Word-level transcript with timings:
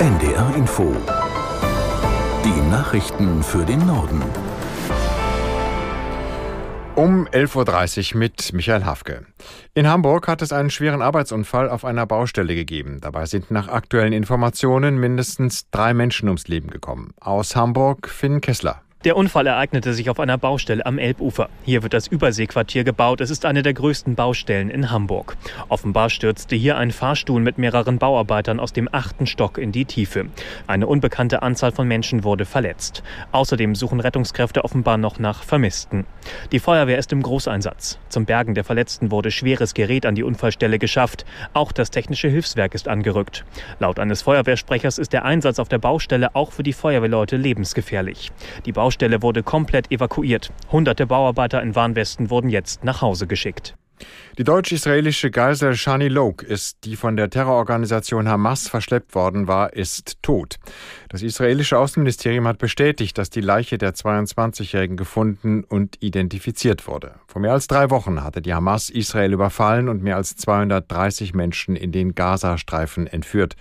NDR 0.00 0.54
Info. 0.56 0.96
Die 2.42 2.70
Nachrichten 2.70 3.42
für 3.42 3.66
den 3.66 3.86
Norden. 3.86 4.22
Um 6.94 7.28
11.30 7.28 8.14
Uhr 8.14 8.18
mit 8.18 8.54
Michael 8.54 8.86
Hafke. 8.86 9.26
In 9.74 9.86
Hamburg 9.86 10.26
hat 10.26 10.40
es 10.40 10.54
einen 10.54 10.70
schweren 10.70 11.02
Arbeitsunfall 11.02 11.68
auf 11.68 11.84
einer 11.84 12.06
Baustelle 12.06 12.54
gegeben. 12.54 13.02
Dabei 13.02 13.26
sind 13.26 13.50
nach 13.50 13.68
aktuellen 13.68 14.14
Informationen 14.14 14.96
mindestens 14.98 15.68
drei 15.70 15.92
Menschen 15.92 16.30
ums 16.30 16.48
Leben 16.48 16.70
gekommen. 16.70 17.12
Aus 17.20 17.54
Hamburg 17.54 18.08
Finn 18.08 18.40
Kessler. 18.40 18.80
Der 19.02 19.16
Unfall 19.16 19.46
ereignete 19.46 19.94
sich 19.94 20.10
auf 20.10 20.20
einer 20.20 20.36
Baustelle 20.36 20.84
am 20.84 20.98
Elbufer. 20.98 21.48
Hier 21.64 21.82
wird 21.82 21.94
das 21.94 22.06
Überseequartier 22.06 22.84
gebaut. 22.84 23.22
Es 23.22 23.30
ist 23.30 23.46
eine 23.46 23.62
der 23.62 23.72
größten 23.72 24.14
Baustellen 24.14 24.68
in 24.68 24.90
Hamburg. 24.90 25.38
Offenbar 25.70 26.10
stürzte 26.10 26.54
hier 26.54 26.76
ein 26.76 26.90
Fahrstuhl 26.90 27.40
mit 27.40 27.56
mehreren 27.56 27.96
Bauarbeitern 27.96 28.60
aus 28.60 28.74
dem 28.74 28.90
achten 28.92 29.26
Stock 29.26 29.56
in 29.56 29.72
die 29.72 29.86
Tiefe. 29.86 30.26
Eine 30.66 30.86
unbekannte 30.86 31.40
Anzahl 31.40 31.72
von 31.72 31.88
Menschen 31.88 32.24
wurde 32.24 32.44
verletzt. 32.44 33.02
Außerdem 33.32 33.74
suchen 33.74 34.00
Rettungskräfte 34.00 34.64
offenbar 34.64 34.98
noch 34.98 35.18
nach 35.18 35.44
Vermissten. 35.44 36.04
Die 36.52 36.58
Feuerwehr 36.58 36.98
ist 36.98 37.10
im 37.10 37.22
Großeinsatz. 37.22 37.98
Zum 38.10 38.26
Bergen 38.26 38.54
der 38.54 38.64
Verletzten 38.64 39.10
wurde 39.10 39.30
schweres 39.30 39.72
Gerät 39.72 40.04
an 40.04 40.14
die 40.14 40.24
Unfallstelle 40.24 40.78
geschafft. 40.78 41.24
Auch 41.54 41.72
das 41.72 41.90
technische 41.90 42.28
Hilfswerk 42.28 42.74
ist 42.74 42.86
angerückt. 42.86 43.46
Laut 43.78 43.98
eines 43.98 44.20
Feuerwehrsprechers 44.20 44.98
ist 44.98 45.14
der 45.14 45.24
Einsatz 45.24 45.58
auf 45.58 45.70
der 45.70 45.78
Baustelle 45.78 46.34
auch 46.34 46.52
für 46.52 46.62
die 46.62 46.74
Feuerwehrleute 46.74 47.38
lebensgefährlich. 47.38 48.30
Die 48.66 48.72
Baustelle 48.72 48.89
wurde 49.22 49.42
komplett 49.42 49.90
evakuiert. 49.92 50.50
Hunderte 50.72 51.06
Bauarbeiter 51.06 51.62
in 51.62 51.74
Warnwesten 51.74 52.30
wurden 52.30 52.48
jetzt 52.48 52.84
nach 52.84 53.02
Hause 53.02 53.26
geschickt. 53.26 53.74
Die 54.38 54.44
deutsch-israelische 54.44 55.30
Geisel 55.30 55.74
Shani 55.74 56.08
Loke 56.08 56.46
ist, 56.46 56.78
die 56.84 56.96
von 56.96 57.16
der 57.16 57.30
Terrororganisation 57.30 58.28
Hamas 58.28 58.68
verschleppt 58.68 59.14
worden 59.14 59.48
war, 59.48 59.72
ist 59.74 60.22
tot. 60.22 60.56
Das 61.08 61.22
israelische 61.22 61.78
Außenministerium 61.78 62.46
hat 62.46 62.58
bestätigt, 62.58 63.18
dass 63.18 63.30
die 63.30 63.40
Leiche 63.40 63.76
der 63.76 63.94
22-Jährigen 63.94 64.96
gefunden 64.96 65.64
und 65.64 66.02
identifiziert 66.02 66.86
wurde. 66.86 67.16
Vor 67.26 67.42
mehr 67.42 67.52
als 67.52 67.66
drei 67.66 67.90
Wochen 67.90 68.22
hatte 68.22 68.40
die 68.40 68.54
Hamas 68.54 68.88
Israel 68.88 69.32
überfallen 69.32 69.88
und 69.88 70.02
mehr 70.02 70.16
als 70.16 70.36
230 70.36 71.34
Menschen 71.34 71.76
in 71.76 71.92
den 71.92 72.14
Gazastreifen 72.14 73.06
entführt. 73.06 73.56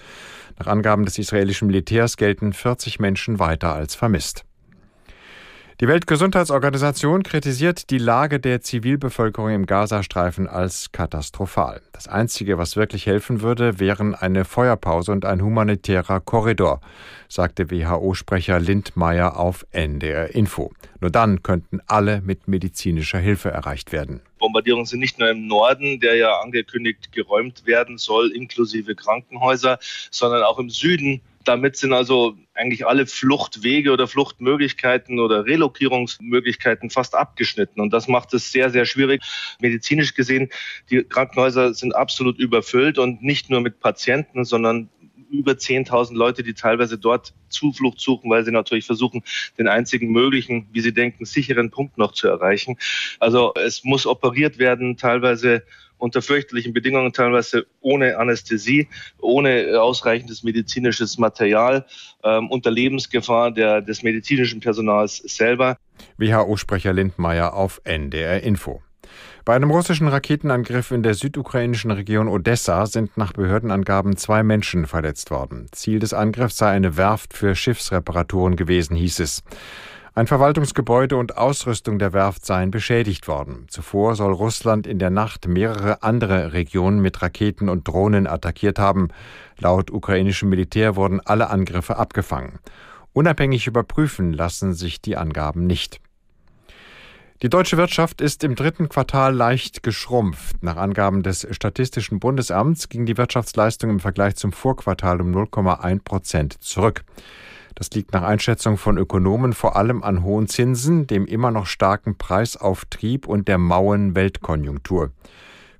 Nach 0.60 0.68
Angaben 0.68 1.06
des 1.06 1.18
israelischen 1.18 1.68
Militärs 1.68 2.16
gelten 2.16 2.54
40 2.54 3.00
Menschen 3.00 3.40
weiter 3.40 3.74
als 3.74 3.96
vermisst. 3.96 4.46
Die 5.82 5.88
Weltgesundheitsorganisation 5.88 7.24
kritisiert 7.24 7.90
die 7.90 8.00
Lage 8.00 8.42
der 8.42 8.60
Zivilbevölkerung 8.60 9.52
im 9.52 9.66
Gazastreifen 9.66 10.46
als 10.46 10.92
katastrophal. 10.92 11.82
Das 11.94 12.10
Einzige, 12.10 12.58
was 12.58 12.76
wirklich 12.76 13.06
helfen 13.06 13.40
würde, 13.40 13.80
wären 13.80 14.14
eine 14.14 14.44
Feuerpause 14.44 15.14
und 15.14 15.24
ein 15.24 15.42
humanitärer 15.42 16.20
Korridor, 16.20 16.82
sagte 17.30 17.72
WHO-Sprecher 17.72 18.60
Lindmeier 18.60 19.38
auf 19.38 19.66
NDR 19.72 20.36
Info. 20.36 20.74
Nur 21.00 21.12
dann 21.12 21.44
könnten 21.44 21.80
alle 21.88 22.20
mit 22.20 22.50
medizinischer 22.50 23.20
Hilfe 23.20 23.48
erreicht 23.48 23.94
werden. 23.94 24.20
Bombardierungen 24.38 24.86
sind 24.86 25.00
nicht 25.00 25.18
nur 25.18 25.30
im 25.30 25.48
Norden, 25.48 26.02
der 26.02 26.16
ja 26.16 26.42
angekündigt 26.42 27.14
geräumt 27.14 27.66
werden 27.66 27.98
soll, 27.98 28.32
inklusive 28.32 28.96
Krankenhäuser, 28.96 29.80
sondern 30.12 30.44
auch 30.44 30.60
im 30.60 30.70
Süden 30.70 31.22
damit 31.46 31.78
sind 31.78 31.94
also 31.94 32.36
eigentlich 32.54 32.86
alle 32.86 33.08
Fluchtwege 33.08 33.92
oder 33.92 34.08
Fluchtmöglichkeiten 34.08 35.20
oder 35.20 35.46
Relokierungsmöglichkeiten 35.46 36.90
fast 36.90 37.16
abgeschnitten. 37.16 37.80
Und 37.80 37.92
das 37.92 38.08
macht 38.08 38.34
es 38.34 38.52
sehr, 38.52 38.70
sehr 38.70 38.86
schwierig. 38.86 39.22
Medizinisch 39.60 40.14
gesehen, 40.14 40.50
die 40.90 41.04
Krankenhäuser 41.04 41.74
sind 41.74 41.96
absolut 41.96 42.38
überfüllt 42.38 42.98
und 42.98 43.22
nicht 43.24 43.50
nur 43.50 43.62
mit 43.62 43.80
Patienten, 43.80 44.44
sondern 44.44 44.90
über 45.30 45.54
10.000 45.54 46.16
Leute, 46.16 46.44
die 46.44 46.54
teilweise 46.54 46.98
dort 46.98 47.34
Zuflucht 47.50 48.00
suchen, 48.00 48.30
weil 48.30 48.44
sie 48.46 48.52
natürlich 48.52 48.86
versuchen, 48.86 49.24
den 49.58 49.68
einzigen 49.68 50.12
möglichen, 50.12 50.68
wie 50.72 50.82
sie 50.82 50.94
denken, 50.94 51.26
sicheren 51.26 51.72
Punkt 51.72 51.98
noch 51.98 52.12
zu 52.12 52.28
erreichen. 52.28 52.78
Also 53.20 53.54
es 53.56 53.84
muss 53.84 54.06
operiert 54.06 54.60
werden, 54.60 54.98
teilweise 54.98 55.64
unter 55.98 56.22
fürchterlichen 56.22 56.74
Bedingungen, 56.74 57.14
teilweise 57.14 57.68
ohne 57.82 58.18
Anästhesie, 58.18 58.88
ohne 59.20 59.80
ausreichendes 59.82 60.44
medizinisches 60.44 61.18
Material, 61.18 61.86
ähm, 62.24 62.50
unter 62.50 62.72
Lebensgefahr 62.72 63.52
der, 63.52 63.82
des 63.82 64.02
medizinischen 64.02 64.62
Personals 64.62 65.18
selber. 65.18 65.78
WHO-Sprecher 66.18 66.94
Lindmeier 66.94 67.54
auf 67.54 67.82
NDR 67.84 68.42
Info. 68.42 68.82
Bei 69.50 69.56
einem 69.56 69.72
russischen 69.72 70.08
Raketenangriff 70.08 70.92
in 70.92 71.02
der 71.02 71.16
südukrainischen 71.16 71.90
Region 71.90 72.28
Odessa 72.28 72.86
sind 72.86 73.18
nach 73.18 73.34
Behördenangaben 73.34 74.16
zwei 74.16 74.44
Menschen 74.44 74.86
verletzt 74.86 75.32
worden. 75.32 75.66
Ziel 75.72 75.98
des 75.98 76.14
Angriffs 76.14 76.58
sei 76.58 76.70
eine 76.70 76.98
Werft 76.98 77.34
für 77.34 77.56
Schiffsreparaturen 77.56 78.56
gewesen, 78.56 78.96
hieß 78.96 79.22
es. 79.22 79.42
Ein 80.14 80.28
Verwaltungsgebäude 80.28 81.18
und 81.18 81.40
Ausrüstung 81.40 81.98
der 81.98 82.14
Werft 82.14 82.46
seien 82.46 82.70
beschädigt 82.70 83.28
worden. 83.28 83.66
Zuvor 83.70 84.14
soll 84.14 84.34
Russland 84.34 84.86
in 84.86 85.00
der 85.00 85.10
Nacht 85.10 85.48
mehrere 85.48 86.04
andere 86.04 86.54
Regionen 86.54 87.00
mit 87.00 87.20
Raketen 87.20 87.70
und 87.70 87.88
Drohnen 87.88 88.28
attackiert 88.28 88.78
haben. 88.78 89.08
Laut 89.58 89.90
ukrainischem 89.90 90.50
Militär 90.50 90.96
wurden 90.96 91.22
alle 91.26 91.50
Angriffe 91.50 91.98
abgefangen. 91.98 92.60
Unabhängig 93.14 93.66
überprüfen 93.66 94.32
lassen 94.32 94.76
sich 94.76 95.02
die 95.02 95.18
Angaben 95.18 95.66
nicht. 95.66 96.02
Die 97.42 97.48
deutsche 97.48 97.78
Wirtschaft 97.78 98.20
ist 98.20 98.44
im 98.44 98.56
dritten 98.56 98.90
Quartal 98.90 99.34
leicht 99.34 99.82
geschrumpft. 99.82 100.62
Nach 100.62 100.76
Angaben 100.76 101.24
des 101.24 101.48
Statistischen 101.52 102.20
Bundesamts 102.20 102.90
ging 102.90 103.06
die 103.06 103.18
Wirtschaftsleistung 103.18 103.90
im 103.92 104.02
Vergleich 104.02 104.36
zum 104.36 104.52
Vorquartal 104.52 105.22
um 105.22 105.32
0,1 105.34 106.04
Prozent 106.04 106.62
zurück. 106.62 107.06
Das 107.76 107.90
liegt 107.92 108.12
nach 108.12 108.24
Einschätzung 108.24 108.76
von 108.76 108.98
Ökonomen 108.98 109.54
vor 109.54 109.78
allem 109.78 110.04
an 110.04 110.22
hohen 110.22 110.50
Zinsen, 110.50 111.08
dem 111.08 111.26
immer 111.26 111.50
noch 111.50 111.66
starken 111.66 112.18
Preisauftrieb 112.18 113.26
und 113.26 113.48
der 113.48 113.58
mauen 113.58 114.16
Weltkonjunktur. 114.16 115.12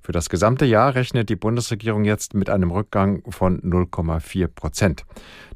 Für 0.00 0.12
das 0.12 0.30
gesamte 0.30 0.64
Jahr 0.64 0.94
rechnet 0.94 1.28
die 1.28 1.36
Bundesregierung 1.36 2.06
jetzt 2.06 2.32
mit 2.32 2.48
einem 2.48 2.70
Rückgang 2.70 3.22
von 3.30 3.60
0,4 3.60 4.48
Prozent. 4.48 5.04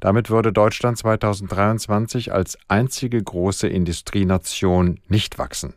Damit 0.00 0.28
würde 0.28 0.52
Deutschland 0.52 0.98
2023 0.98 2.30
als 2.30 2.58
einzige 2.68 3.22
große 3.22 3.68
Industrienation 3.68 5.00
nicht 5.08 5.38
wachsen. 5.38 5.72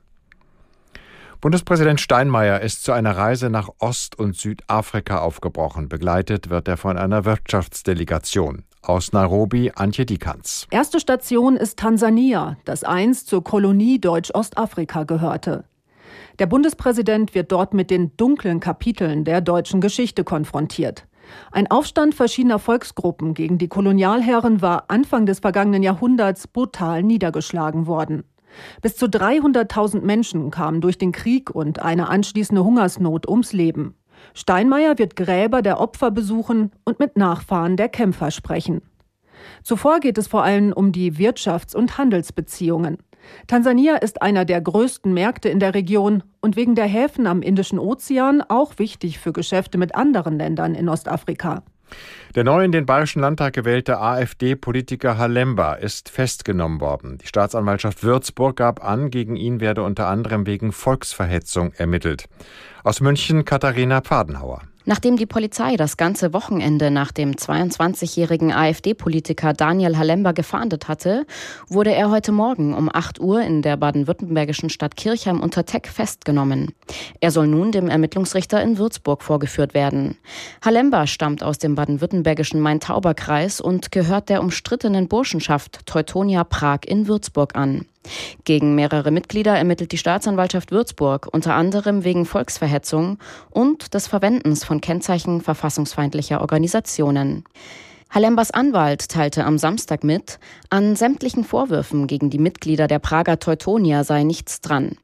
Bundespräsident 1.40 2.02
Steinmeier 2.02 2.62
ist 2.62 2.84
zu 2.84 2.94
einer 2.94 3.16
Reise 3.16 3.52
nach 3.52 3.70
Ost- 3.78 4.18
und 4.18 4.36
Südafrika 4.36 5.20
aufgebrochen. 5.20 5.88
Begleitet 5.88 6.50
wird 6.50 6.68
er 6.68 6.78
von 6.78 6.98
einer 6.98 7.26
Wirtschaftsdelegation. 7.26 8.64
Aus 8.82 9.14
Nairobi 9.14 9.72
Antje 9.76 10.08
Dikans. 10.08 10.66
Erste 10.72 11.00
Station 11.00 11.56
ist 11.56 11.78
Tansania, 11.78 12.58
das 12.66 12.84
einst 12.84 13.28
zur 13.28 13.44
Kolonie 13.44 14.00
Deutsch-Ostafrika 14.00 15.04
gehörte. 15.04 15.66
Der 16.40 16.48
Bundespräsident 16.48 17.36
wird 17.36 17.52
dort 17.52 17.74
mit 17.76 17.92
den 17.92 18.18
dunklen 18.18 18.60
Kapiteln 18.60 19.24
der 19.24 19.42
deutschen 19.42 19.80
Geschichte 19.80 20.24
konfrontiert. 20.24 21.06
Ein 21.52 21.70
Aufstand 21.70 22.16
verschiedener 22.16 22.58
Volksgruppen 22.58 23.36
gegen 23.36 23.60
die 23.60 23.68
Kolonialherren 23.68 24.62
war 24.62 24.86
Anfang 24.88 25.28
des 25.28 25.40
vergangenen 25.40 25.84
Jahrhunderts 25.84 26.48
brutal 26.48 27.04
niedergeschlagen 27.04 27.86
worden. 27.86 28.24
Bis 28.82 28.96
zu 28.96 29.06
300.000 29.06 30.02
Menschen 30.02 30.52
kamen 30.52 30.82
durch 30.82 30.98
den 30.98 31.12
Krieg 31.12 31.52
und 31.52 31.82
eine 31.82 32.10
anschließende 32.10 32.64
Hungersnot 32.64 33.28
ums 33.28 33.54
Leben. 33.54 33.96
Steinmeier 34.34 34.98
wird 34.98 35.16
Gräber 35.16 35.62
der 35.62 35.80
Opfer 35.80 36.12
besuchen 36.12 36.72
und 36.84 37.00
mit 37.00 37.18
Nachfahren 37.18 37.78
der 37.78 37.90
Kämpfer 37.90 38.32
sprechen. 38.32 38.82
Zuvor 39.64 40.00
geht 40.00 40.18
es 40.18 40.28
vor 40.28 40.44
allem 40.44 40.74
um 40.74 40.92
die 40.92 41.14
Wirtschafts- 41.14 41.76
und 41.76 41.98
Handelsbeziehungen. 41.98 42.98
Tansania 43.48 43.96
ist 43.96 44.22
einer 44.22 44.46
der 44.46 44.62
größten 44.62 45.14
Märkte 45.14 45.50
in 45.50 45.60
der 45.60 45.74
Region 45.74 46.24
und 46.42 46.56
wegen 46.56 46.76
der 46.76 46.86
Häfen 46.86 47.28
am 47.28 47.42
Indischen 47.42 47.80
Ozean 47.80 48.42
auch 48.42 48.78
wichtig 48.78 49.20
für 49.20 49.34
Geschäfte 49.34 49.78
mit 49.78 49.96
anderen 49.96 50.38
Ländern 50.38 50.76
in 50.76 50.90
Ostafrika. 50.90 51.64
Der 52.36 52.44
neu 52.44 52.64
in 52.64 52.72
den 52.72 52.86
Bayerischen 52.86 53.22
Landtag 53.22 53.54
gewählte 53.54 54.00
AfD-Politiker 54.00 55.18
Halemba 55.18 55.74
ist 55.74 56.10
festgenommen 56.10 56.82
worden. 56.82 57.18
Die 57.18 57.28
Staatsanwaltschaft 57.28 58.04
Würzburg 58.04 58.58
gab 58.58 58.84
an, 58.84 59.10
gegen 59.10 59.36
ihn 59.36 59.60
werde 59.60 59.84
unter 59.84 60.08
anderem 60.08 60.46
wegen 60.46 60.72
Volksverhetzung 60.72 61.74
ermittelt. 61.74 62.26
Aus 62.84 63.02
München 63.02 63.46
Katharina 63.46 64.02
Pfadenhauer. 64.02 64.62
Nachdem 64.90 65.18
die 65.18 65.26
Polizei 65.26 65.76
das 65.76 65.98
ganze 65.98 66.32
Wochenende 66.32 66.92
nach 66.92 67.12
dem 67.12 67.34
22-jährigen 67.34 68.54
AfD-Politiker 68.54 69.52
Daniel 69.52 69.98
Halember 69.98 70.32
gefahndet 70.32 70.88
hatte, 70.88 71.26
wurde 71.68 71.94
er 71.94 72.10
heute 72.10 72.32
Morgen 72.32 72.74
um 72.74 72.90
8 72.92 73.20
Uhr 73.20 73.42
in 73.42 73.62
der 73.62 73.76
baden-württembergischen 73.76 74.70
Stadt 74.70 74.96
Kirchheim 74.96 75.42
unter 75.42 75.66
Teck 75.66 75.90
festgenommen. 75.90 76.74
Er 77.20 77.32
soll 77.32 77.48
nun 77.48 77.74
dem 77.74 77.90
Ermittlungsrichter 77.90 78.64
in 78.64 78.78
Würzburg 78.78 79.24
vorgeführt 79.24 79.74
werden. 79.74 80.16
Halember 80.64 81.06
stammt 81.06 81.44
aus 81.44 81.58
dem 81.58 81.76
baden-württembergischen 81.76 82.62
Main-Tauber-Kreis 82.62 83.60
und 83.60 83.92
gehört 83.92 84.30
der 84.30 84.40
umstrittenen 84.40 85.10
Burschenschaft 85.10 85.86
Teutonia 85.86 86.46
Prag 86.46 86.86
in 86.86 87.10
Würzburg 87.10 87.58
an. 87.58 87.88
Gegen 88.44 88.76
mehrere 88.76 89.12
Mitglieder 89.12 89.58
ermittelt 89.58 89.92
die 89.92 89.98
Staatsanwaltschaft 89.98 90.72
Würzburg 90.72 91.28
unter 91.32 91.56
anderem 91.56 92.04
wegen 92.04 92.26
Volksverhetzung 92.26 93.18
und 93.50 93.94
des 93.94 94.08
Verwendens 94.08 94.64
von 94.64 94.82
Kennzeichen 94.82 95.42
verfassungsfeindlicher 95.42 96.42
Organisationen. 96.42 97.44
Halembers 98.10 98.52
Anwalt 98.52 99.10
teilte 99.10 99.44
am 99.44 99.58
Samstag 99.58 100.04
mit, 100.04 100.40
an 100.70 100.96
sämtlichen 100.96 101.44
Vorwürfen 101.44 102.08
gegen 102.08 102.30
die 102.30 102.40
Mitglieder 102.40 102.88
der 102.88 103.00
Prager 103.00 103.40
Teutonia 103.40 104.04
sei 104.04 104.24
nichts 104.24 104.62
dran. 104.62 104.98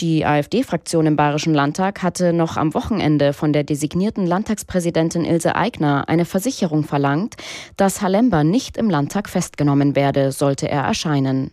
Die 0.00 0.26
AfD-Fraktion 0.26 1.06
im 1.06 1.14
Bayerischen 1.14 1.54
Landtag 1.54 2.02
hatte 2.02 2.32
noch 2.32 2.56
am 2.56 2.74
Wochenende 2.74 3.32
von 3.32 3.52
der 3.52 3.62
designierten 3.62 4.26
Landtagspräsidentin 4.26 5.24
Ilse 5.24 5.54
Aigner 5.54 6.08
eine 6.08 6.24
Versicherung 6.24 6.82
verlangt, 6.82 7.36
dass 7.76 8.02
Halember 8.02 8.42
nicht 8.42 8.76
im 8.76 8.90
Landtag 8.90 9.28
festgenommen 9.28 9.94
werde, 9.94 10.32
sollte 10.32 10.68
er 10.68 10.82
erscheinen. 10.82 11.52